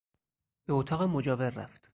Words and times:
به 0.65 0.73
اتاق 0.73 1.03
مجاور 1.03 1.49
رفت. 1.49 1.89